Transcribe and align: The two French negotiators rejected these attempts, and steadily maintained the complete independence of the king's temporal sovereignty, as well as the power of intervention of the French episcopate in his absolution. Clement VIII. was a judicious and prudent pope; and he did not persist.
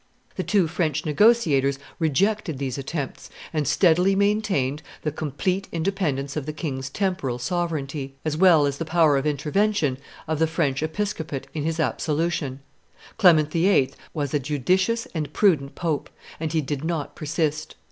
The 0.35 0.41
two 0.41 0.67
French 0.67 1.05
negotiators 1.05 1.77
rejected 1.99 2.57
these 2.57 2.79
attempts, 2.79 3.29
and 3.53 3.67
steadily 3.67 4.15
maintained 4.15 4.81
the 5.03 5.11
complete 5.11 5.67
independence 5.71 6.35
of 6.35 6.47
the 6.47 6.53
king's 6.53 6.89
temporal 6.89 7.37
sovereignty, 7.37 8.15
as 8.25 8.35
well 8.35 8.65
as 8.65 8.79
the 8.79 8.83
power 8.83 9.15
of 9.15 9.27
intervention 9.27 9.99
of 10.27 10.39
the 10.39 10.47
French 10.47 10.81
episcopate 10.81 11.45
in 11.53 11.65
his 11.65 11.79
absolution. 11.79 12.61
Clement 13.17 13.51
VIII. 13.51 13.93
was 14.11 14.33
a 14.33 14.39
judicious 14.39 15.05
and 15.13 15.31
prudent 15.33 15.75
pope; 15.75 16.09
and 16.39 16.51
he 16.51 16.61
did 16.61 16.83
not 16.83 17.15
persist. 17.15 17.75